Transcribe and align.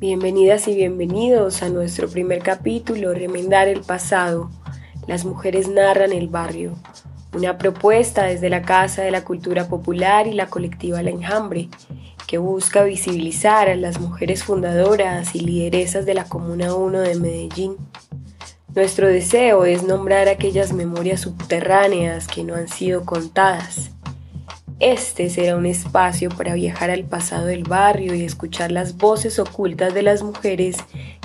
Bienvenidas 0.00 0.68
y 0.68 0.76
bienvenidos 0.76 1.60
a 1.64 1.70
nuestro 1.70 2.08
primer 2.08 2.40
capítulo, 2.40 3.12
Remendar 3.14 3.66
el 3.66 3.80
pasado. 3.80 4.48
Las 5.08 5.24
mujeres 5.24 5.66
narran 5.66 6.12
el 6.12 6.28
barrio. 6.28 6.76
Una 7.34 7.58
propuesta 7.58 8.22
desde 8.22 8.48
la 8.48 8.62
Casa 8.62 9.02
de 9.02 9.10
la 9.10 9.24
Cultura 9.24 9.66
Popular 9.66 10.28
y 10.28 10.34
la 10.34 10.46
colectiva 10.46 11.02
La 11.02 11.10
Enjambre, 11.10 11.68
que 12.28 12.38
busca 12.38 12.84
visibilizar 12.84 13.68
a 13.68 13.74
las 13.74 13.98
mujeres 13.98 14.44
fundadoras 14.44 15.34
y 15.34 15.40
lideresas 15.40 16.06
de 16.06 16.14
la 16.14 16.26
Comuna 16.26 16.76
1 16.76 17.00
de 17.00 17.16
Medellín. 17.16 17.76
Nuestro 18.76 19.08
deseo 19.08 19.64
es 19.64 19.82
nombrar 19.82 20.28
aquellas 20.28 20.72
memorias 20.72 21.22
subterráneas 21.22 22.28
que 22.28 22.44
no 22.44 22.54
han 22.54 22.68
sido 22.68 23.04
contadas 23.04 23.90
este 24.80 25.28
será 25.28 25.56
un 25.56 25.66
espacio 25.66 26.30
para 26.30 26.54
viajar 26.54 26.90
al 26.90 27.04
pasado 27.04 27.46
del 27.46 27.64
barrio 27.64 28.14
y 28.14 28.22
escuchar 28.22 28.70
las 28.70 28.96
voces 28.96 29.38
ocultas 29.38 29.92
de 29.92 30.02
las 30.02 30.22
mujeres 30.22 30.76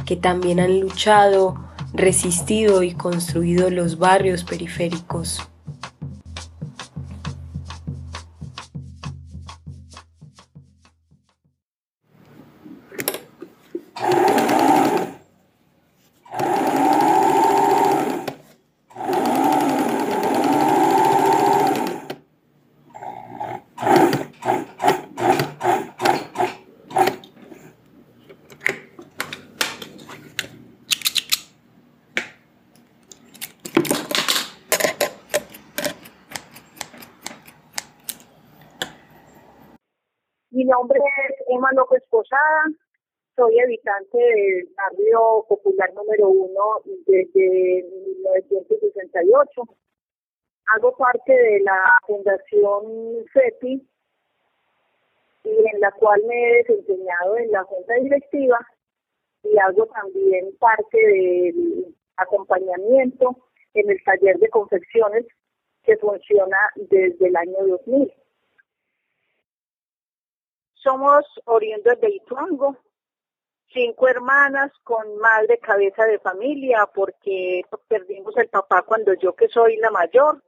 que 0.05 0.15
también 0.15 0.59
han 0.59 0.79
luchado, 0.79 1.63
resistido 1.93 2.81
y 2.83 2.93
construido 2.93 3.69
los 3.69 3.99
barrios 3.99 4.43
periféricos. 4.43 5.47
Nombre 40.73 40.99
es 40.99 41.35
Emma 41.49 41.69
López 41.73 42.03
Posada, 42.09 42.63
soy 43.35 43.59
habitante 43.59 44.17
del 44.17 44.69
barrio 44.75 45.45
popular 45.47 45.93
número 45.93 46.29
uno 46.29 46.81
desde 47.05 47.83
1968. 48.17 49.61
Hago 50.73 50.97
parte 50.97 51.31
de 51.31 51.59
la 51.59 51.99
Fundación 52.07 53.23
FEPI 53.33 53.87
y 55.43 55.49
en 55.73 55.79
la 55.79 55.91
cual 55.91 56.23
me 56.27 56.35
he 56.41 56.63
desempeñado 56.63 57.37
en 57.37 57.51
la 57.51 57.63
junta 57.63 57.93
directiva 57.95 58.59
y 59.43 59.55
hago 59.59 59.85
también 59.87 60.55
parte 60.57 60.97
del 60.97 61.95
acompañamiento 62.17 63.37
en 63.75 63.91
el 63.91 64.03
taller 64.03 64.37
de 64.39 64.49
confecciones 64.49 65.25
que 65.83 65.97
funciona 65.97 66.57
desde 66.75 67.27
el 67.27 67.35
año 67.35 67.67
2000. 67.67 68.11
Somos 70.83 71.23
oriundos 71.45 71.97
de 72.01 72.09
Ituango, 72.09 72.75
cinco 73.71 74.07
hermanas 74.09 74.69
con 74.83 75.17
madre 75.17 75.57
cabeza 75.57 76.03
de 76.03 76.19
familia, 76.19 76.89
porque 76.93 77.61
perdimos 77.87 78.35
el 78.35 78.49
papá 78.49 78.81
cuando 78.81 79.13
yo, 79.13 79.33
que 79.33 79.47
soy 79.47 79.77
la 79.77 79.91
mayor, 79.91 80.43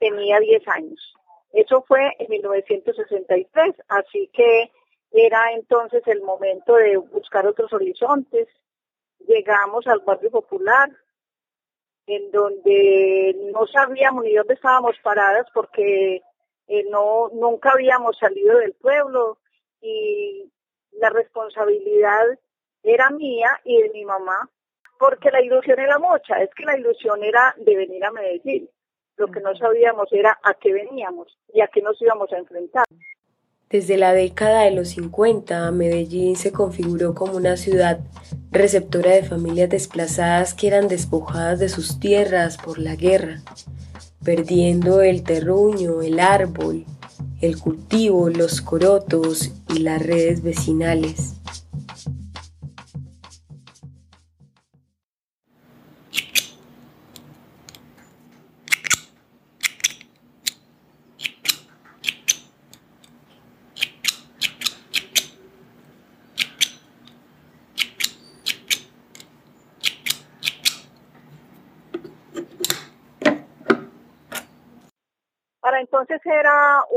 tenía 0.00 0.40
10 0.40 0.68
años. 0.68 1.14
Eso 1.52 1.84
fue 1.86 2.12
en 2.18 2.28
1963, 2.28 3.76
así 3.88 4.28
que 4.32 4.72
era 5.12 5.52
entonces 5.52 6.02
el 6.06 6.20
momento 6.22 6.74
de 6.74 6.96
buscar 6.96 7.46
otros 7.46 7.72
horizontes. 7.72 8.48
Llegamos 9.20 9.86
al 9.86 10.00
barrio 10.00 10.32
popular, 10.32 10.90
en 12.08 12.30
donde 12.32 13.36
no 13.52 13.68
sabíamos 13.68 14.24
ni 14.24 14.34
dónde 14.34 14.54
estábamos 14.54 14.96
paradas 15.02 15.46
porque 15.54 16.22
eh, 16.66 16.84
no 16.90 17.28
nunca 17.32 17.70
habíamos 17.70 18.18
salido 18.18 18.58
del 18.58 18.74
pueblo, 18.74 19.38
y 19.86 20.52
la 20.92 21.10
responsabilidad 21.10 22.24
era 22.82 23.10
mía 23.10 23.48
y 23.64 23.82
de 23.82 23.90
mi 23.90 24.04
mamá, 24.04 24.48
porque 24.98 25.30
la 25.30 25.42
ilusión 25.42 25.78
era 25.78 25.98
mucha, 25.98 26.42
es 26.42 26.50
que 26.54 26.64
la 26.64 26.78
ilusión 26.78 27.22
era 27.22 27.54
de 27.58 27.76
venir 27.76 28.04
a 28.04 28.12
Medellín. 28.12 28.68
Lo 29.16 29.28
que 29.28 29.40
no 29.40 29.54
sabíamos 29.56 30.12
era 30.12 30.38
a 30.42 30.54
qué 30.54 30.72
veníamos 30.72 31.38
y 31.52 31.60
a 31.60 31.68
qué 31.68 31.82
nos 31.82 32.00
íbamos 32.00 32.32
a 32.32 32.38
enfrentar. 32.38 32.84
Desde 33.68 33.96
la 33.96 34.12
década 34.12 34.62
de 34.62 34.70
los 34.70 34.90
50, 34.90 35.70
Medellín 35.72 36.36
se 36.36 36.52
configuró 36.52 37.14
como 37.14 37.36
una 37.36 37.56
ciudad 37.56 37.98
receptora 38.52 39.10
de 39.10 39.24
familias 39.24 39.70
desplazadas 39.70 40.54
que 40.54 40.68
eran 40.68 40.86
despojadas 40.86 41.58
de 41.58 41.68
sus 41.68 41.98
tierras 41.98 42.58
por 42.58 42.78
la 42.78 42.94
guerra, 42.94 43.42
perdiendo 44.24 45.02
el 45.02 45.24
terruño, 45.24 46.02
el 46.02 46.20
árbol, 46.20 46.84
el 47.40 47.58
cultivo, 47.58 48.28
los 48.28 48.60
corotos 48.60 49.52
y 49.74 49.80
las 49.80 50.02
redes 50.02 50.42
vecinales. 50.42 51.35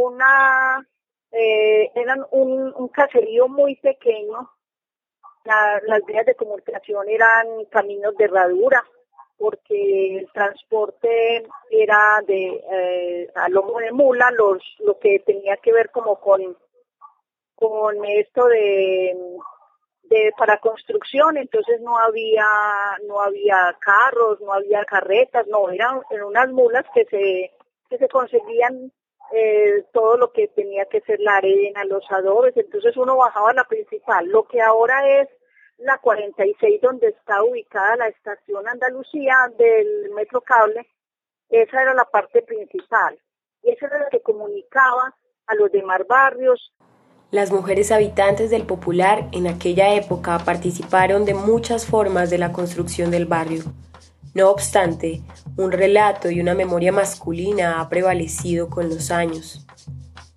Una, 0.10 0.88
eh, 1.32 1.92
eran 1.96 2.26
un, 2.32 2.74
un 2.76 2.88
caserío 2.90 3.48
muy 3.48 3.76
pequeño. 3.78 4.50
las 5.46 6.06
vías 6.06 6.26
de 6.26 6.36
comunicación 6.36 7.08
eran 7.10 7.66
caminos 7.72 8.16
de 8.18 8.26
herradura, 8.26 8.84
porque 9.38 10.18
el 10.18 10.32
transporte 10.34 11.48
era 11.72 12.22
de 12.28 12.62
eh, 12.72 13.32
a 13.36 13.48
lomo 13.50 13.80
de 13.80 13.92
mula, 13.92 14.30
los, 14.32 14.62
lo 14.80 15.00
que 15.00 15.20
tenía 15.20 15.58
que 15.58 15.72
ver 15.72 15.90
como 15.92 16.20
con, 16.20 16.58
con 17.56 18.06
esto 18.06 18.48
de, 18.48 19.16
de 20.04 20.34
para 20.38 20.60
construcción, 20.60 21.38
entonces 21.38 21.80
no 21.82 21.98
había, 21.98 22.48
no 23.08 23.22
había 23.22 23.78
carros, 23.80 24.42
no 24.42 24.52
había 24.52 24.84
carretas, 24.84 25.48
no, 25.48 25.70
eran, 25.70 26.02
eran 26.12 26.26
unas 26.26 26.50
mulas 26.50 26.86
que 26.94 27.06
se 27.06 27.52
que 27.90 27.98
se 27.98 28.08
conseguían 28.08 28.92
eh, 29.32 29.86
todo 29.94 30.18
lo 30.18 30.32
que 30.32 30.48
tenía 30.48 30.86
que 30.86 31.02
ser 31.02 31.20
la 31.20 31.38
arena, 31.38 31.86
los 31.86 32.04
adobes, 32.12 32.56
entonces 32.58 32.98
uno 32.98 33.18
bajaba 33.18 33.52
a 33.52 33.54
la 33.54 33.64
principal, 33.66 34.28
lo 34.28 34.48
que 34.48 34.62
ahora 34.62 35.22
es 35.22 35.30
la 35.78 35.98
46 35.98 36.82
donde 36.82 37.08
está 37.08 37.44
ubicada 37.44 37.96
la 37.96 38.08
estación 38.08 38.68
Andalucía 38.68 39.36
del 39.58 40.12
Metro 40.16 40.42
Cable, 40.42 40.88
esa 41.50 41.82
era 41.82 41.94
la 41.94 42.06
parte 42.06 42.42
principal, 42.42 43.20
y 43.64 43.72
esa 43.72 43.88
era 43.88 44.00
la 44.00 44.10
que 44.10 44.22
comunicaba 44.22 45.16
a 45.48 45.56
los 45.56 45.72
demás 45.72 46.06
barrios. 46.08 46.74
Las 47.32 47.52
mujeres 47.52 47.92
habitantes 47.92 48.50
del 48.50 48.66
Popular 48.66 49.26
en 49.32 49.48
aquella 49.48 49.94
época 49.94 50.40
participaron 50.44 51.26
de 51.26 51.36
muchas 51.36 51.86
formas 51.86 52.30
de 52.30 52.40
la 52.40 52.52
construcción 52.52 53.12
del 53.12 53.26
barrio. 53.26 53.64
No 54.34 54.50
obstante, 54.52 55.22
un 55.58 55.72
relato 55.72 56.30
y 56.30 56.40
una 56.40 56.54
memoria 56.54 56.92
masculina 56.92 57.82
ha 57.82 57.90
prevalecido 57.90 58.70
con 58.70 58.88
los 58.88 59.10
años. 59.12 59.66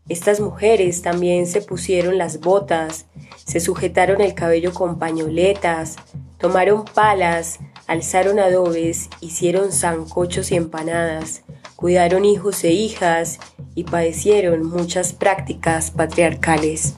Estas 0.08 0.41
mujeres 0.41 1.03
también 1.03 1.47
se 1.47 1.62
pusieron 1.62 2.19
las 2.19 2.41
botas, 2.41 3.06
se 3.37 3.61
sujetaron 3.61 4.20
el 4.20 4.34
cabello 4.34 4.72
con 4.72 4.99
pañoletas, 4.99 5.96
tomaron 6.38 6.84
palas, 6.84 7.61
alzaron 7.87 8.38
adobes, 8.38 9.08
hicieron 9.20 9.72
zancochos 9.72 10.50
y 10.50 10.56
empanadas, 10.56 11.44
cuidaron 11.76 12.25
hijos 12.25 12.64
e 12.64 12.72
hijas 12.72 13.38
y 13.75 13.84
padecieron 13.84 14.66
muchas 14.66 15.12
prácticas 15.12 15.90
patriarcales. 15.90 16.96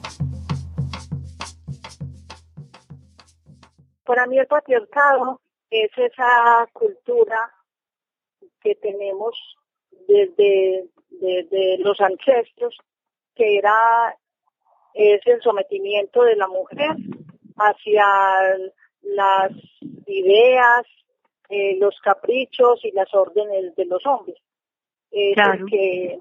Para 4.05 4.27
mí 4.27 4.37
el 4.37 4.47
patriarcado 4.47 5.41
es 5.69 5.91
esa 5.97 6.67
cultura 6.73 7.51
que 8.61 8.75
tenemos 8.75 9.35
desde, 10.07 10.85
desde 11.09 11.77
los 11.79 11.99
ancestros, 12.01 12.77
que 13.35 13.57
era 13.57 14.15
es 14.95 15.19
el 15.25 15.41
sometimiento 15.41 16.23
de 16.23 16.37
la 16.37 16.47
mujer 16.47 16.95
hacia 17.57 18.05
las 19.01 19.51
ideas, 20.07 20.85
eh, 21.49 21.77
los 21.77 21.99
caprichos 21.99 22.83
y 22.83 22.91
las 22.91 23.13
órdenes 23.13 23.75
de 23.75 23.85
los 23.85 24.05
hombres. 24.05 24.37
Es 25.11 25.37
el 25.37 25.65
que 25.65 26.19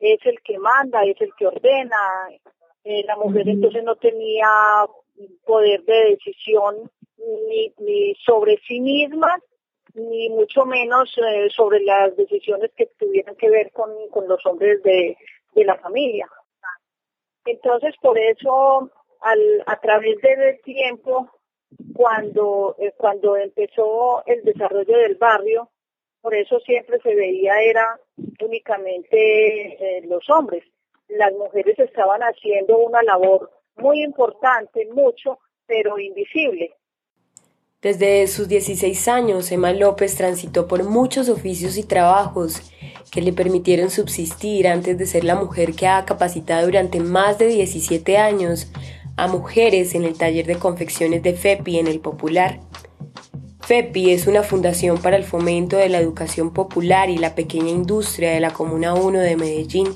es 0.00 0.20
el 0.24 0.40
que 0.42 0.58
manda, 0.58 1.04
es 1.04 1.20
el 1.20 1.34
que 1.34 1.46
ordena. 1.46 2.28
Eh, 2.84 3.04
la 3.04 3.16
mujer 3.16 3.48
entonces 3.48 3.84
no 3.84 3.96
tenía 3.96 4.48
poder 5.44 5.82
de 5.82 6.10
decisión 6.10 6.90
ni, 7.18 7.72
ni 7.78 8.14
sobre 8.24 8.58
sí 8.66 8.80
mismas, 8.80 9.40
ni 9.94 10.28
mucho 10.30 10.64
menos 10.64 11.12
eh, 11.18 11.48
sobre 11.50 11.80
las 11.80 12.16
decisiones 12.16 12.70
que 12.76 12.86
tuvieran 12.98 13.36
que 13.36 13.50
ver 13.50 13.72
con, 13.72 13.90
con 14.10 14.28
los 14.28 14.44
hombres 14.46 14.82
de, 14.82 15.16
de 15.54 15.64
la 15.64 15.76
familia. 15.76 16.28
Entonces, 17.44 17.94
por 18.00 18.18
eso, 18.18 18.90
al, 19.20 19.62
a 19.66 19.80
través 19.80 20.20
del 20.20 20.60
tiempo, 20.62 21.30
cuando, 21.94 22.76
eh, 22.78 22.92
cuando 22.96 23.36
empezó 23.36 24.24
el 24.26 24.42
desarrollo 24.42 24.96
del 24.98 25.16
barrio, 25.16 25.70
por 26.20 26.34
eso 26.34 26.60
siempre 26.60 26.98
se 27.00 27.14
veía 27.14 27.60
era 27.62 27.98
únicamente 28.40 29.98
eh, 29.98 30.02
los 30.06 30.28
hombres. 30.30 30.64
Las 31.08 31.32
mujeres 31.32 31.78
estaban 31.78 32.20
haciendo 32.20 32.78
una 32.78 33.02
labor 33.02 33.50
muy 33.76 34.02
importante, 34.02 34.86
mucho, 34.92 35.38
pero 35.66 35.98
invisible. 35.98 36.74
Desde 37.80 38.26
sus 38.26 38.48
16 38.48 39.06
años, 39.06 39.52
Emma 39.52 39.72
López 39.72 40.16
transitó 40.16 40.66
por 40.66 40.82
muchos 40.82 41.28
oficios 41.28 41.76
y 41.76 41.84
trabajos 41.84 42.60
que 43.12 43.22
le 43.22 43.32
permitieron 43.32 43.88
subsistir 43.88 44.66
antes 44.66 44.98
de 44.98 45.06
ser 45.06 45.22
la 45.22 45.36
mujer 45.36 45.74
que 45.74 45.86
ha 45.86 46.04
capacitado 46.04 46.66
durante 46.66 46.98
más 46.98 47.38
de 47.38 47.46
17 47.46 48.18
años 48.18 48.66
a 49.16 49.28
mujeres 49.28 49.94
en 49.94 50.02
el 50.02 50.18
taller 50.18 50.44
de 50.46 50.56
confecciones 50.56 51.22
de 51.22 51.34
FEPI 51.34 51.78
en 51.78 51.86
el 51.86 52.00
Popular. 52.00 52.58
FEPI 53.60 54.10
es 54.10 54.26
una 54.26 54.42
fundación 54.42 54.98
para 54.98 55.16
el 55.16 55.22
fomento 55.22 55.76
de 55.76 55.88
la 55.88 55.98
educación 55.98 56.52
popular 56.52 57.10
y 57.10 57.18
la 57.18 57.36
pequeña 57.36 57.70
industria 57.70 58.32
de 58.32 58.40
la 58.40 58.50
Comuna 58.50 58.94
1 58.94 59.20
de 59.20 59.36
Medellín, 59.36 59.86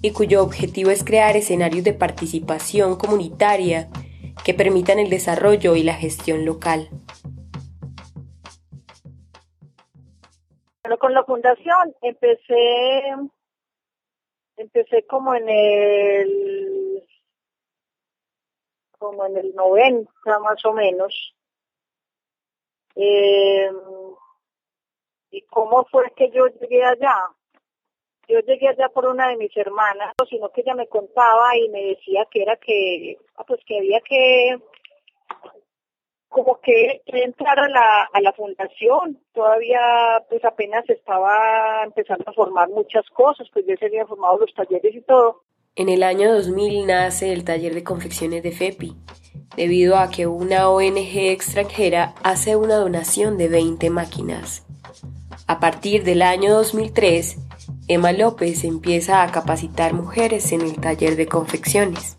y 0.00 0.12
cuyo 0.12 0.42
objetivo 0.42 0.90
es 0.90 1.04
crear 1.04 1.36
escenarios 1.36 1.84
de 1.84 1.92
participación 1.92 2.96
comunitaria 2.96 3.90
que 4.44 4.54
permitan 4.54 4.98
el 4.98 5.10
desarrollo 5.10 5.76
y 5.76 5.82
la 5.82 5.94
gestión 5.94 6.44
local. 6.44 6.88
Bueno, 10.82 10.98
con 10.98 11.14
la 11.14 11.24
fundación 11.24 11.94
empecé, 12.00 13.02
empecé 14.56 15.06
como 15.06 15.34
en 15.34 15.48
el, 15.48 17.04
como 18.98 19.26
en 19.26 19.36
el 19.36 19.54
90 19.54 20.38
más 20.40 20.64
o 20.64 20.72
menos. 20.72 21.34
Eh, 22.96 23.70
¿Y 25.30 25.42
cómo 25.42 25.84
fue 25.86 26.12
que 26.14 26.30
yo 26.30 26.46
llegué 26.60 26.84
allá? 26.84 27.14
Yo 28.32 28.40
llegué 28.40 28.68
allá 28.68 28.88
por 28.88 29.06
una 29.06 29.28
de 29.28 29.36
mis 29.36 29.54
hermanas, 29.56 30.14
sino 30.28 30.48
que 30.50 30.62
ella 30.62 30.74
me 30.74 30.86
contaba 30.86 31.56
y 31.56 31.68
me 31.68 31.82
decía 31.84 32.26
que 32.30 32.42
era 32.42 32.56
que, 32.56 33.18
ah, 33.36 33.44
pues 33.46 33.60
que 33.66 33.78
había 33.78 34.00
que, 34.00 34.58
como 36.28 36.58
que, 36.60 37.02
entrar 37.06 37.58
a 37.58 37.68
la, 37.68 38.08
a 38.12 38.20
la 38.20 38.32
fundación. 38.32 39.20
Todavía, 39.34 40.24
pues 40.28 40.44
apenas 40.44 40.88
estaba 40.88 41.84
empezando 41.84 42.24
a 42.26 42.32
formar 42.32 42.68
muchas 42.70 43.08
cosas, 43.10 43.48
pues 43.52 43.66
ya 43.66 43.76
se 43.76 43.86
habían 43.86 44.08
formado 44.08 44.38
los 44.38 44.54
talleres 44.54 44.94
y 44.94 45.02
todo. 45.02 45.42
En 45.74 45.88
el 45.88 46.02
año 46.02 46.34
2000 46.34 46.86
nace 46.86 47.32
el 47.32 47.44
taller 47.44 47.74
de 47.74 47.84
confecciones 47.84 48.42
de 48.42 48.52
FEPI, 48.52 48.94
debido 49.56 49.96
a 49.96 50.10
que 50.10 50.26
una 50.26 50.68
ONG 50.68 51.30
extranjera 51.30 52.14
hace 52.22 52.56
una 52.56 52.76
donación 52.76 53.38
de 53.38 53.48
20 53.48 53.88
máquinas. 53.88 54.66
A 55.46 55.60
partir 55.60 56.04
del 56.04 56.22
año 56.22 56.54
2003, 56.54 57.38
Emma 57.92 58.12
López 58.12 58.64
empieza 58.64 59.22
a 59.22 59.30
capacitar 59.30 59.92
mujeres 59.92 60.52
en 60.52 60.62
el 60.62 60.76
taller 60.76 61.14
de 61.14 61.26
confecciones. 61.26 62.16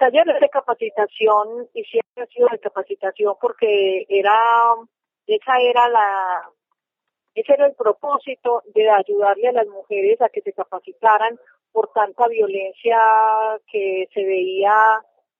El 0.00 0.12
taller 0.12 0.34
es 0.34 0.40
de 0.40 0.48
capacitación 0.48 1.68
y 1.74 1.84
siempre 1.84 2.22
ha 2.22 2.26
sido 2.28 2.48
de 2.50 2.58
capacitación 2.58 3.34
porque 3.38 4.06
era, 4.08 4.34
esa 5.26 5.60
era 5.60 5.90
la, 5.90 6.50
ese 7.34 7.52
era 7.52 7.66
el 7.66 7.74
propósito 7.74 8.62
de 8.74 8.88
ayudarle 8.88 9.48
a 9.48 9.52
las 9.52 9.66
mujeres 9.66 10.18
a 10.22 10.30
que 10.30 10.40
se 10.40 10.54
capacitaran 10.54 11.38
por 11.70 11.92
tanta 11.92 12.28
violencia 12.28 12.98
que 13.70 14.08
se 14.14 14.24
veía 14.24 14.72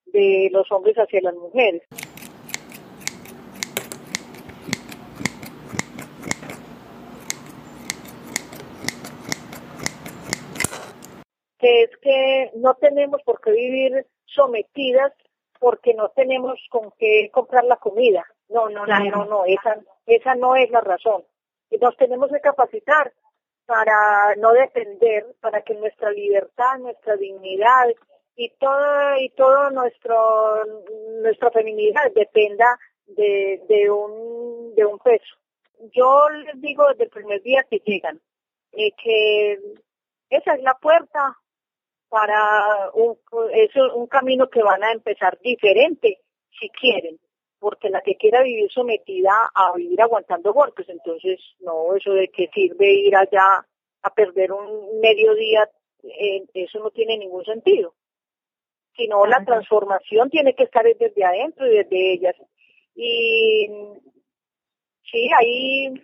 de 0.04 0.50
los 0.52 0.70
hombres 0.72 0.96
hacia 0.96 1.22
las 1.22 1.34
mujeres. 1.34 1.82
que 11.58 11.82
es 11.82 11.90
que 12.00 12.50
no 12.56 12.74
tenemos 12.74 13.20
por 13.22 13.38
qué 13.42 13.50
vivir 13.50 14.06
sometidas 14.34 15.12
porque 15.58 15.94
no 15.94 16.08
tenemos 16.10 16.58
con 16.70 16.90
qué 16.98 17.30
comprar 17.32 17.64
la 17.64 17.76
comida. 17.76 18.24
No, 18.48 18.68
no, 18.68 18.86
no, 18.86 18.98
no, 19.04 19.24
no, 19.26 19.44
esa, 19.44 19.76
esa 20.06 20.34
no 20.34 20.56
es 20.56 20.70
la 20.70 20.80
razón. 20.80 21.24
Nos 21.80 21.96
tenemos 21.96 22.30
que 22.30 22.40
capacitar 22.40 23.12
para 23.66 24.34
no 24.36 24.52
depender, 24.52 25.26
para 25.40 25.62
que 25.62 25.74
nuestra 25.74 26.10
libertad, 26.10 26.78
nuestra 26.78 27.14
dignidad 27.16 27.86
y 28.34 28.50
todo 28.58 29.16
y 29.18 29.28
todo 29.30 29.70
nuestro 29.70 30.64
nuestra 31.22 31.50
feminidad 31.50 32.10
dependa 32.14 32.78
de, 33.06 33.62
de 33.68 33.90
un 33.90 34.74
de 34.74 34.84
un 34.84 34.98
peso. 34.98 35.36
Yo 35.92 36.28
les 36.30 36.60
digo 36.60 36.88
desde 36.88 37.04
el 37.04 37.10
primer 37.10 37.42
día 37.42 37.64
que 37.70 37.78
llegan 37.84 38.20
eh, 38.72 38.92
que 38.92 39.52
esa 40.30 40.54
es 40.54 40.62
la 40.62 40.74
puerta 40.74 41.36
para 42.10 42.90
un, 42.92 43.16
es 43.54 43.70
un 43.94 44.06
camino 44.08 44.50
que 44.50 44.62
van 44.62 44.82
a 44.82 44.92
empezar 44.92 45.38
diferente, 45.40 46.18
si 46.58 46.68
quieren, 46.70 47.18
porque 47.58 47.88
la 47.88 48.02
que 48.02 48.16
quiera 48.16 48.42
vivir 48.42 48.70
sometida 48.70 49.30
a 49.54 49.72
vivir 49.74 50.02
aguantando 50.02 50.52
golpes, 50.52 50.88
entonces 50.88 51.40
no, 51.60 51.94
eso 51.94 52.12
de 52.12 52.28
que 52.28 52.50
sirve 52.52 52.92
ir 52.92 53.16
allá 53.16 53.64
a 54.02 54.10
perder 54.10 54.52
un 54.52 55.00
mediodía, 55.00 55.68
eh, 56.02 56.44
eso 56.54 56.80
no 56.80 56.90
tiene 56.90 57.16
ningún 57.16 57.44
sentido. 57.44 57.94
Sino 58.96 59.24
la 59.24 59.44
transformación 59.44 60.28
tiene 60.30 60.54
que 60.54 60.64
estar 60.64 60.84
desde 60.84 61.24
adentro 61.24 61.66
y 61.66 61.76
desde 61.76 62.12
ellas. 62.12 62.34
Y 62.94 63.68
sí, 65.04 65.28
ahí 65.38 65.94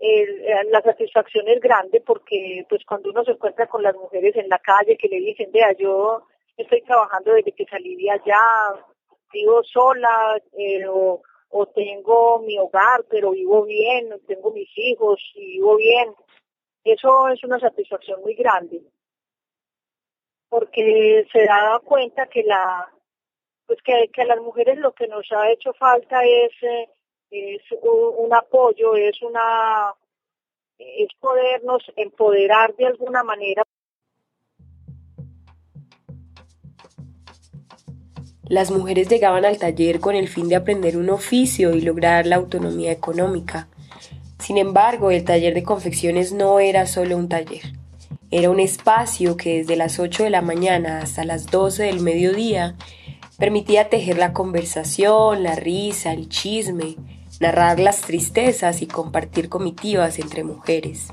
eh, 0.00 0.64
la 0.70 0.80
satisfacción 0.82 1.46
es 1.48 1.60
grande 1.60 2.02
porque 2.04 2.64
pues 2.68 2.84
cuando 2.84 3.10
uno 3.10 3.24
se 3.24 3.32
encuentra 3.32 3.66
con 3.66 3.82
las 3.82 3.94
mujeres 3.94 4.34
en 4.36 4.48
la 4.48 4.58
calle 4.58 4.96
que 4.96 5.08
le 5.08 5.16
dicen, 5.18 5.50
vea, 5.52 5.72
yo 5.78 6.22
estoy 6.56 6.82
trabajando 6.82 7.34
desde 7.34 7.52
que 7.52 7.66
salí 7.66 7.96
de 7.96 8.10
allá, 8.10 8.84
vivo 9.32 9.62
sola 9.62 10.40
eh, 10.56 10.86
o, 10.88 11.22
o 11.50 11.66
tengo 11.66 12.40
mi 12.40 12.58
hogar, 12.58 13.04
pero 13.08 13.32
vivo 13.32 13.64
bien, 13.64 14.10
tengo 14.26 14.50
mis 14.52 14.70
hijos 14.76 15.20
y 15.34 15.46
vivo 15.58 15.76
bien. 15.76 16.14
Eso 16.84 17.28
es 17.28 17.44
una 17.44 17.60
satisfacción 17.60 18.22
muy 18.22 18.34
grande 18.34 18.80
porque 20.50 21.26
se 21.32 21.44
da 21.44 21.80
cuenta 21.82 22.26
que 22.26 22.42
la 22.42 22.90
pues 23.66 23.78
que, 23.82 24.10
que 24.12 24.22
a 24.22 24.26
las 24.26 24.40
mujeres 24.40 24.78
lo 24.78 24.92
que 24.92 25.06
nos 25.06 25.30
ha 25.30 25.48
hecho 25.52 25.72
falta 25.74 26.24
es 26.24 26.50
eh, 26.62 26.88
es 27.30 27.62
un, 27.82 28.32
apoyo, 28.34 28.96
es 28.96 29.20
una 29.22 29.94
es 30.78 31.08
podernos 31.20 31.82
empoderar 31.96 32.74
de 32.76 32.86
alguna 32.86 33.22
manera. 33.22 33.62
Las 38.44 38.70
mujeres 38.70 39.08
llegaban 39.08 39.44
al 39.44 39.58
taller 39.58 40.00
con 40.00 40.16
el 40.16 40.26
fin 40.26 40.48
de 40.48 40.56
aprender 40.56 40.96
un 40.96 41.10
oficio 41.10 41.72
y 41.72 41.82
lograr 41.82 42.26
la 42.26 42.36
autonomía 42.36 42.90
económica. 42.90 43.68
Sin 44.40 44.58
embargo, 44.58 45.10
el 45.10 45.24
taller 45.24 45.54
de 45.54 45.62
confecciones 45.62 46.32
no 46.32 46.58
era 46.58 46.86
solo 46.86 47.16
un 47.16 47.28
taller. 47.28 47.62
Era 48.32 48.50
un 48.50 48.58
espacio 48.58 49.36
que 49.36 49.58
desde 49.58 49.76
las 49.76 50.00
8 50.00 50.24
de 50.24 50.30
la 50.30 50.40
mañana 50.40 50.98
hasta 50.98 51.24
las 51.24 51.46
12 51.46 51.84
del 51.84 52.00
mediodía 52.00 52.74
permitía 53.38 53.88
tejer 53.88 54.18
la 54.18 54.32
conversación, 54.32 55.42
la 55.42 55.54
risa, 55.54 56.12
el 56.12 56.28
chisme, 56.28 56.96
narrar 57.40 57.80
las 57.80 58.02
tristezas 58.02 58.82
y 58.82 58.86
compartir 58.86 59.48
comitivas 59.48 60.18
entre 60.18 60.44
mujeres. 60.44 61.08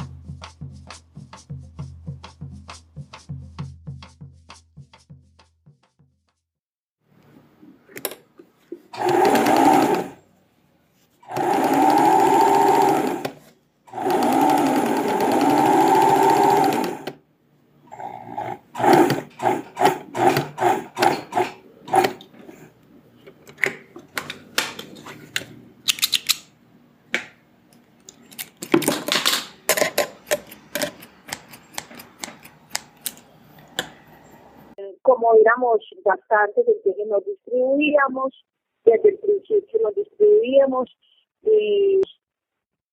Como 35.17 35.33
éramos 35.33 35.79
bastantes, 36.03 36.67
entonces 36.67 37.07
nos 37.07 37.25
distribuíamos, 37.25 38.45
desde 38.86 39.09
el 39.09 39.17
principio 39.17 39.79
nos 39.81 39.95
distribuíamos 39.95 40.95
y 41.41 42.01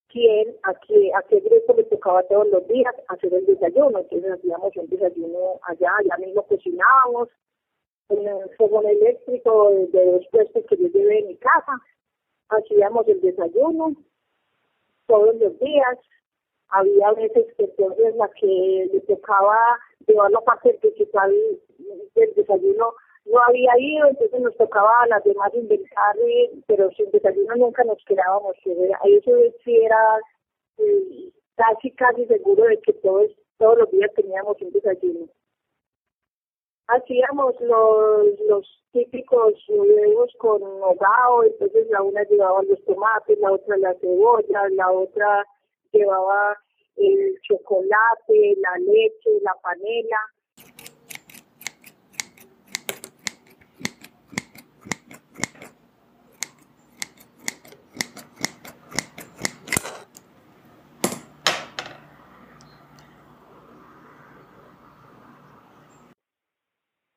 quién, 0.08 0.56
a 0.62 0.74
qué, 0.86 1.10
a 1.14 1.22
qué 1.28 1.40
grupo 1.40 1.74
le 1.74 1.84
tocaba 1.84 2.22
todos 2.22 2.48
los 2.48 2.66
días 2.68 2.94
hacer 3.08 3.34
el 3.34 3.44
desayuno. 3.44 3.98
Entonces 3.98 4.32
hacíamos 4.32 4.74
un 4.76 4.88
desayuno 4.88 5.60
allá, 5.64 5.92
allá 5.98 6.16
mismo 6.16 6.42
cocinábamos, 6.46 7.28
en 8.08 8.26
el 8.26 8.50
fogón 8.56 8.86
eléctrico 8.86 9.70
de 9.92 10.12
dos 10.12 10.26
puestos 10.30 10.64
que 10.66 10.76
yo 10.76 10.88
llevé 10.88 11.18
en 11.18 11.28
mi 11.28 11.36
casa, 11.36 11.72
hacíamos 12.48 13.06
el 13.06 13.20
desayuno 13.20 13.94
todos 15.06 15.34
los 15.36 15.58
días. 15.58 15.98
Había 16.68 17.12
veces 17.12 17.46
que 17.56 17.64
entonces 17.64 18.14
que 18.40 18.90
le 18.92 19.00
tocaba 19.00 19.58
llevar 20.06 20.30
la 20.30 20.40
parte 20.40 20.74
principal 20.74 21.32
del 22.14 22.34
desayuno 22.34 22.94
no 23.26 23.40
había 23.42 23.72
ido, 23.78 24.08
entonces 24.08 24.40
nos 24.40 24.56
tocaba 24.56 24.90
a 25.02 25.06
las 25.06 25.24
demás 25.24 25.52
inventar, 25.54 26.16
pero 26.66 26.90
sin 26.92 27.10
desayuno 27.10 27.54
nunca 27.56 27.84
nos 27.84 28.02
quedábamos. 28.04 28.56
Eso 28.64 29.30
sí 29.64 29.76
era 29.76 30.20
eh, 30.78 31.32
casi, 31.56 31.90
casi 31.92 32.26
seguro 32.26 32.64
de 32.64 32.78
que 32.80 32.92
todos, 32.94 33.30
todos 33.58 33.78
los 33.78 33.90
días 33.90 34.10
teníamos 34.14 34.60
un 34.60 34.72
desayuno. 34.72 35.28
Hacíamos 36.86 37.58
los, 37.60 38.40
los 38.46 38.84
típicos 38.92 39.54
huevos 39.68 40.30
con 40.38 40.62
hogao, 40.62 41.44
entonces 41.44 41.88
la 41.88 42.02
una 42.02 42.22
llevaba 42.24 42.62
los 42.64 42.84
tomates, 42.84 43.38
la 43.38 43.52
otra 43.52 43.78
la 43.78 43.94
cebolla, 43.94 44.68
la 44.70 44.92
otra 44.92 45.46
llevaba 45.92 46.58
el 46.96 47.40
chocolate, 47.42 48.56
la 48.60 48.78
leche, 48.78 49.30
la 49.42 49.54
panela 49.62 50.18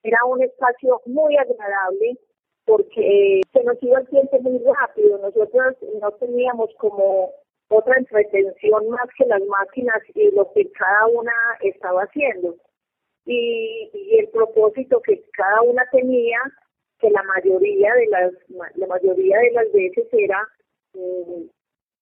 Era 0.07 0.23
un 0.23 0.41
espacio 0.41 1.01
muy 1.05 1.35
agradable 1.35 2.17
porque 2.63 3.41
se 3.51 3.63
nos 3.65 3.83
iba 3.83 3.99
el 3.99 4.07
tiempo 4.07 4.39
muy 4.39 4.57
rápido. 4.59 5.17
Nosotros 5.17 5.75
no 6.01 6.11
teníamos 6.11 6.69
como 6.77 7.33
otra 7.69 7.97
entretención 7.97 8.89
más 8.89 9.07
que 9.17 9.25
las 9.25 9.41
máquinas 9.45 10.01
y 10.15 10.31
lo 10.31 10.51
que 10.53 10.71
cada 10.71 11.07
una 11.07 11.33
estaba 11.61 12.03
haciendo. 12.03 12.55
Y, 13.25 13.91
el 14.19 14.29
propósito 14.29 15.01
que 15.01 15.21
cada 15.33 15.61
una 15.61 15.83
tenía, 15.91 16.39
que 16.99 17.09
la 17.09 17.23
mayoría 17.23 17.93
de 17.93 18.07
las 18.07 18.33
la 18.75 18.87
mayoría 18.87 19.37
de 19.39 19.51
las 19.51 19.71
veces 19.71 20.07
era 20.13 20.47
mm, 20.93 21.43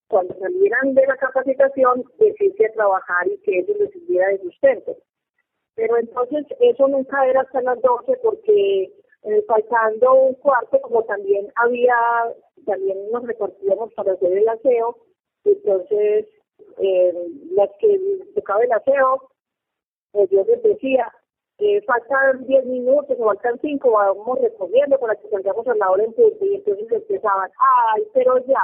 cuando 0.08 0.36
salieran 0.40 0.94
de 0.94 1.06
la 1.08 1.18
capacitación, 1.18 2.06
decirse 2.20 2.68
a 2.68 2.74
trabajar 2.74 3.28
y 3.28 3.38
que 3.40 3.60
eso 3.60 3.74
les 3.80 3.92
sirviera 3.92 4.28
de 4.30 4.40
sustento. 4.40 4.96
Pero 5.76 5.98
entonces 5.98 6.46
eso 6.60 6.88
nunca 6.88 7.28
era 7.28 7.42
hasta 7.42 7.62
las 7.62 7.82
12 7.82 8.18
porque 8.24 8.92
eh, 9.24 9.44
faltando 9.48 10.14
un 10.14 10.34
cuarto, 10.36 10.80
como 10.82 11.04
también 11.04 11.52
había, 11.56 11.96
también 12.66 13.12
nos 13.12 13.26
repartíamos 13.26 13.94
para 13.94 14.14
hacer 14.14 14.32
el 14.38 14.48
aseo, 14.48 14.98
entonces 15.46 16.28
eh, 16.78 17.14
las 17.52 17.70
que 17.80 18.00
tocaba 18.36 18.64
el 18.64 18.72
aseo, 18.72 19.30
pues 20.12 20.30
yo 20.30 20.44
les 20.44 20.62
decía, 20.64 21.12
eh, 21.60 21.82
faltan 21.84 22.46
10 22.46 22.66
minutos 22.66 23.18
o 23.20 23.26
faltan 23.26 23.60
5, 23.62 23.92
vamos 23.92 24.40
recorriendo 24.42 25.00
para 25.00 25.16
que 25.16 25.30
salgamos 25.30 25.68
a 25.68 25.76
la 25.76 25.90
hora 25.90 26.04
en 26.04 26.16
y 26.42 26.56
entonces 26.56 26.92
empezaban, 26.92 27.50
ay, 27.94 28.04
pero 28.14 28.38
ya, 28.46 28.64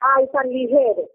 ay, 0.00 0.26
tan 0.32 0.48
ligero. 0.50 1.08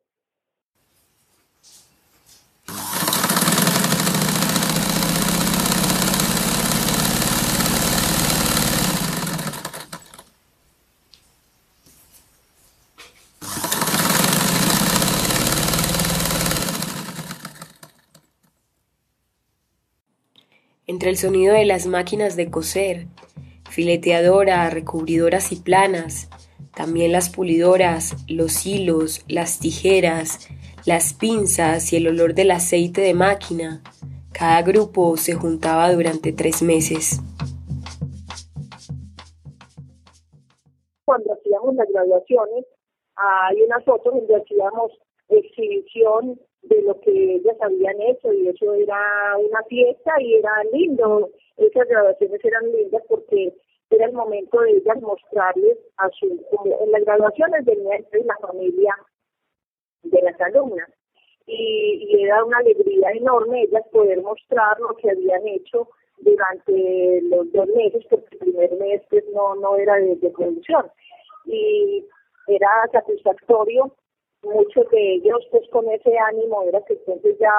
Entre 20.88 21.10
el 21.10 21.18
sonido 21.18 21.54
de 21.54 21.65
las 21.65 21.88
máquinas 21.88 22.36
de 22.36 22.50
coser, 22.51 23.08
fileteadora, 23.70 24.70
recubridoras 24.70 25.51
y 25.51 25.58
planas, 25.58 26.30
también 26.75 27.12
las 27.12 27.30
pulidoras, 27.30 28.15
los 28.27 28.65
hilos, 28.65 29.24
las 29.27 29.60
tijeras, 29.60 30.50
las 30.86 31.13
pinzas 31.13 31.92
y 31.94 31.98
el 31.98 32.08
olor 32.08 32.34
del 32.34 32.51
aceite 32.51 33.01
de 33.01 33.13
máquina. 33.13 33.82
Cada 34.32 34.62
grupo 34.62 35.18
se 35.18 35.34
juntaba 35.34 35.92
durante 35.92 36.34
tres 36.34 36.62
meses. 36.62 37.22
Cuando 41.06 41.34
hacíamos 41.34 41.75
las 41.75 41.88
graduaciones, 41.88 42.65
hay 43.15 43.62
unas 43.62 43.84
fotos 43.86 44.13
donde 44.13 44.36
hacíamos 44.36 44.92
exhibición 45.30 46.39
de 46.70 46.82
lo 46.82 47.00
que 47.02 47.36
ellas 47.36 47.58
habían 47.62 48.00
hecho 48.02 48.34
y 48.34 48.48
eso 48.48 48.74
era 48.74 49.38
una 49.38 49.62
fiesta 49.64 50.14
y 50.20 50.36
era 50.36 50.52
lindo. 50.72 51.30
Esas 51.58 51.88
graduaciones 51.88 52.44
eran 52.44 52.72
lindas 52.72 53.04
porque 53.08 53.54
era 53.90 54.06
el 54.06 54.14
momento 54.14 54.62
de 54.62 54.72
ellas 54.72 55.02
mostrarles 55.02 55.78
a 55.98 56.10
su, 56.10 56.26
en 56.26 56.92
las 56.92 57.06
graduaciones 57.06 57.66
venía 57.66 58.00
la 58.26 58.38
familia 58.38 58.96
de 60.04 60.22
las 60.22 60.40
alumnas 60.42 60.90
y, 61.46 62.08
y, 62.10 62.24
era 62.24 62.44
una 62.44 62.58
alegría 62.58 63.12
enorme 63.12 63.64
ellas 63.64 63.84
poder 63.92 64.22
mostrar 64.22 64.80
lo 64.80 64.96
que 64.96 65.12
habían 65.12 65.48
hecho 65.48 65.88
durante 66.18 67.22
los 67.24 67.52
dos 67.52 67.68
meses 67.68 68.04
porque 68.10 68.28
el 68.32 68.40
primer 68.40 68.74
mes 68.78 69.02
pues 69.10 69.24
no, 69.34 69.56
no 69.56 69.76
era 69.78 69.96
de 69.96 70.30
producción 70.32 70.90
y 71.46 72.04
era 72.48 72.70
satisfactorio 72.92 73.96
muchos 74.46 74.90
de 74.92 75.16
ellos 75.16 75.46
pues 75.52 75.68
con 75.70 75.90
ese 75.90 76.18
ánimo 76.18 76.64
era 76.64 76.82
que 76.86 76.94
entonces 76.94 77.38
ya 77.40 77.52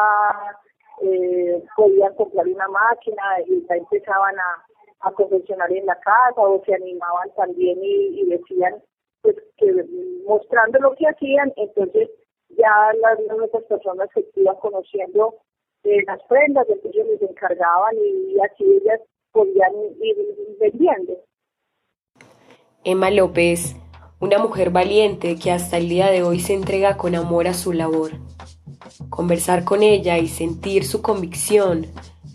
eh, 1.02 1.62
podían 1.76 2.14
comprar 2.14 2.47
una 2.47 2.69
máquina 2.69 3.23
y 3.47 3.66
ya 3.66 3.76
empezaban 3.76 4.38
a, 4.38 5.09
a 5.09 5.12
confeccionar 5.12 5.71
en 5.73 5.87
la 5.87 5.99
casa 6.00 6.40
o 6.40 6.62
se 6.64 6.75
animaban 6.75 7.31
también 7.37 7.78
y, 7.83 8.25
decían 8.26 8.83
pues 9.23 9.37
que 9.57 9.85
mostrando 10.26 10.78
lo 10.78 10.95
que 10.95 11.07
hacían 11.07 11.52
entonces 11.57 12.09
ya 12.50 12.93
las 13.00 13.19
nuevas 13.26 13.50
personas 13.69 14.09
que 14.14 14.25
iban 14.37 14.57
conociendo 14.57 15.35
eh, 15.85 16.02
las 16.07 16.23
prendas 16.25 16.66
entonces 16.69 17.07
les 17.07 17.23
encargaban 17.23 17.95
y 17.97 18.38
así 18.40 18.64
ellas 18.64 19.00
podían 19.33 19.73
ir 20.00 20.16
vendiendo. 20.59 21.12
Emma 22.85 23.11
López 23.11 23.76
una 24.18 24.38
mujer 24.38 24.70
valiente 24.70 25.37
que 25.37 25.52
hasta 25.52 25.76
el 25.76 25.88
día 25.88 26.11
de 26.11 26.23
hoy 26.23 26.40
se 26.40 26.54
entrega 26.54 26.96
con 26.96 27.14
amor 27.14 27.49
a 27.49 27.54
su 27.54 27.73
labor. 27.73 28.12
Conversar 29.11 29.64
con 29.64 29.82
ella 29.82 30.18
y 30.18 30.28
sentir 30.28 30.87
su 30.87 31.02
convicción 31.02 31.87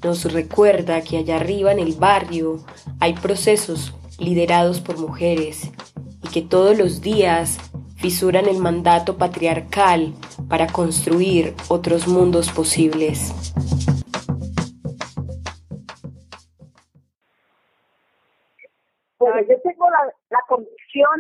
nos 0.04 0.32
recuerda 0.32 1.02
que 1.02 1.18
allá 1.18 1.38
arriba 1.38 1.72
en 1.72 1.80
el 1.80 1.94
barrio 1.94 2.60
hay 3.00 3.14
procesos 3.14 3.94
liderados 4.20 4.80
por 4.80 5.00
mujeres 5.00 5.72
y 6.24 6.28
que 6.28 6.42
todos 6.42 6.78
los 6.78 7.02
días 7.02 7.58
fisuran 7.96 8.48
el 8.48 8.58
mandato 8.58 9.18
patriarcal 9.18 10.14
para 10.48 10.68
construir 10.68 11.56
otros 11.68 12.08
mundos 12.08 12.50
posibles. 12.50 13.34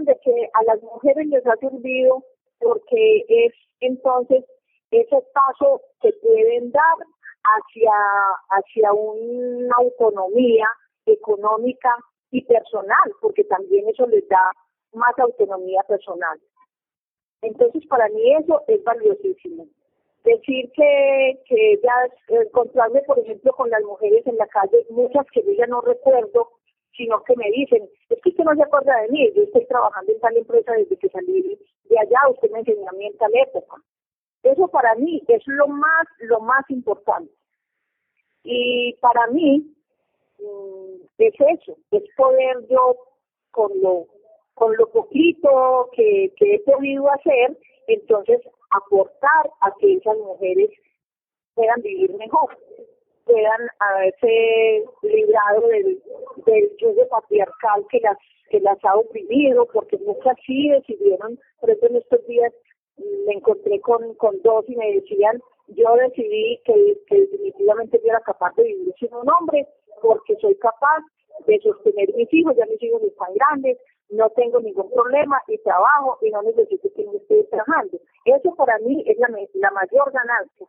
De 0.05 0.17
que 0.23 0.50
a 0.53 0.63
las 0.63 0.81
mujeres 0.81 1.27
les 1.27 1.45
ha 1.45 1.55
servido 1.57 2.23
porque 2.59 3.25
es 3.27 3.53
entonces 3.79 4.45
ese 4.91 5.17
paso 5.33 5.81
que 6.01 6.11
pueden 6.21 6.71
dar 6.71 6.97
hacia, 7.43 7.93
hacia 8.50 8.93
una 8.93 9.75
autonomía 9.77 10.67
económica 11.05 11.95
y 12.29 12.43
personal, 12.43 13.11
porque 13.19 13.43
también 13.45 13.89
eso 13.89 14.05
les 14.07 14.27
da 14.29 14.51
más 14.93 15.17
autonomía 15.17 15.81
personal. 15.83 16.39
Entonces, 17.41 17.85
para 17.88 18.07
mí 18.09 18.35
eso 18.35 18.61
es 18.67 18.83
valiosísimo. 18.83 19.67
Decir 20.23 20.71
que, 20.73 21.41
que 21.45 21.73
ellas, 21.73 22.11
encontrarme, 22.27 23.01
por 23.01 23.17
ejemplo, 23.17 23.51
con 23.53 23.69
las 23.71 23.81
mujeres 23.83 24.25
en 24.27 24.38
la 24.38 24.47
calle, 24.47 24.85
muchas 24.89 25.25
que 25.31 25.43
yo 25.43 25.51
ya 25.53 25.65
no 25.65 25.81
recuerdo, 25.81 26.51
sino 26.95 27.24
que 27.24 27.36
me 27.36 27.50
dicen, 27.51 27.89
es 28.10 28.21
que 28.21 28.29
usted 28.29 28.43
no 28.43 28.55
se 28.55 28.63
acuerda 28.63 29.01
de 29.01 29.10
mí, 29.10 29.31
yo 29.36 29.43
estoy 29.43 29.65
trabajando 29.65 30.12
en 30.12 30.19
tal 30.19 30.38
empresa 30.38 30.74
desde 30.74 30.98
que 30.98 31.10
salí 31.10 31.57
de 31.86 32.00
allá, 32.00 32.29
usted 32.29 32.51
me 32.51 32.60
enseñó 32.60 32.88
a 32.89 32.93
mí 32.93 33.05
en 33.05 33.17
tal 33.17 33.31
época. 33.33 33.77
Eso 34.43 34.67
para 34.67 34.95
mí 34.95 35.21
es 35.27 35.43
lo 35.45 35.67
más, 35.67 36.07
lo 36.19 36.39
más 36.39 36.67
importante. 36.69 37.31
Y 38.43 38.93
para 39.00 39.27
mí, 39.27 39.74
mm, 40.39 41.01
es 41.19 41.33
eso, 41.39 41.77
es 41.91 42.03
poder 42.17 42.67
yo 42.69 42.95
con 43.51 43.71
lo, 43.81 44.07
con 44.55 44.75
lo 44.75 44.89
poquito 44.89 45.89
que, 45.93 46.33
que 46.38 46.55
he 46.55 46.60
podido 46.60 47.10
hacer, 47.12 47.57
entonces 47.88 48.41
aportar 48.71 49.51
a 49.62 49.71
que 49.79 49.93
esas 49.93 50.17
mujeres 50.17 50.69
puedan 51.53 51.81
vivir 51.81 52.13
mejor, 52.15 52.57
puedan 53.25 53.67
haberse 53.79 54.86
librado 55.03 55.67
del, 55.67 56.01
del 56.51 56.75
yugo 56.77 57.08
patriarcal 57.10 57.86
que 57.89 58.00
las 58.01 58.17
que 58.50 58.60
las 58.60 58.77
ha 58.84 58.96
oprimido, 58.96 59.65
porque 59.72 59.98
muchas 60.00 60.36
sí 60.46 60.70
decidieron, 60.70 61.39
por 61.62 61.70
eso 61.70 61.86
en 61.88 61.96
estos 61.96 62.27
días 62.27 62.53
me 63.25 63.34
encontré 63.34 63.79
con, 63.79 64.13
con 64.15 64.41
dos 64.41 64.65
y 64.67 64.75
me 64.75 64.91
decían, 64.91 65.41
yo 65.67 65.96
decidí 65.96 66.60
que, 66.65 66.98
que 67.08 67.22
definitivamente 67.22 68.00
yo 68.03 68.10
era 68.10 68.20
capaz 68.20 68.53
de 68.55 68.63
vivir 68.63 68.93
sin 69.00 69.13
un 69.13 69.29
hombre, 69.29 69.65
porque 70.01 70.36
soy 70.41 70.55
capaz 70.55 71.00
de 71.48 71.60
sostener 71.60 72.13
mis 72.15 72.31
hijos, 72.34 72.55
ya 72.58 72.65
mis 72.65 72.84
hijos 72.84 73.01
están 73.03 73.34
grandes, 73.34 73.77
no 74.10 74.29
tengo 74.31 74.60
ningún 74.60 74.91
problema 74.91 75.41
y 75.48 75.58
trabajo 75.60 76.17
y 76.22 76.29
no 76.29 76.41
necesito 76.41 76.89
que 76.93 77.05
me 77.08 77.17
esté 77.17 77.43
trabajando. 77.46 77.98
Eso 78.25 78.53
para 78.55 78.77
mí 78.79 79.03
es 79.08 79.17
la, 79.17 79.29
la 79.53 79.72
mayor 79.72 80.12
ganancia. 80.12 80.67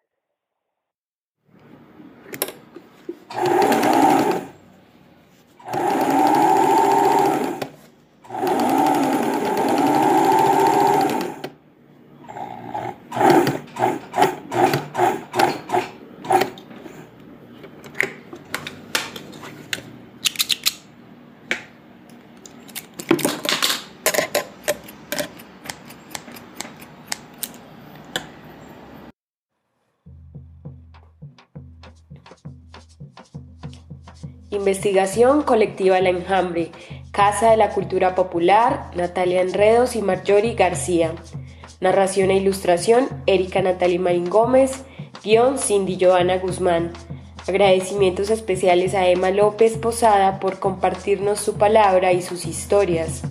Investigación 34.63 35.43
colectiva 35.43 36.01
La 36.01 36.11
Enjambre, 36.11 36.71
Casa 37.11 37.51
de 37.51 37.57
la 37.57 37.71
Cultura 37.71 38.15
Popular, 38.15 38.93
Natalia 38.95 39.41
Enredos 39.41 39.97
y 39.97 40.03
Marjorie 40.03 40.55
García. 40.55 41.15
Narración 41.81 42.31
e 42.31 42.37
ilustración, 42.37 43.09
Erika 43.27 43.61
Natalie 43.61 43.99
Marín 43.99 44.31
Gómez, 44.31 44.85
guion 45.25 45.59
Cindy 45.59 45.99
Joana 46.01 46.37
Guzmán. 46.37 46.93
Agradecimientos 47.49 48.31
especiales 48.31 48.95
a 48.95 49.09
Emma 49.09 49.33
López 49.33 49.79
Posada 49.79 50.39
por 50.39 50.61
compartirnos 50.61 51.41
su 51.41 51.55
palabra 51.55 52.13
y 52.13 52.23
sus 52.23 52.47
historias, 52.47 53.23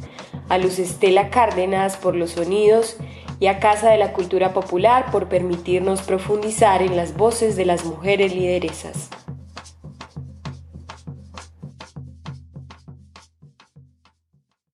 a 0.49 0.57
Luz 0.57 0.79
Estela 0.79 1.29
Cárdenas 1.29 1.95
por 1.95 2.13
los 2.13 2.31
sonidos 2.31 2.97
y 3.39 3.47
a 3.47 3.61
Casa 3.61 3.89
de 3.89 3.97
la 3.97 4.11
Cultura 4.11 4.51
Popular 4.51 5.05
por 5.13 5.29
permitirnos 5.29 6.01
profundizar 6.01 6.81
en 6.81 6.97
las 6.97 7.15
voces 7.15 7.55
de 7.55 7.63
las 7.63 7.85
mujeres 7.85 8.35
lideresas. 8.35 9.09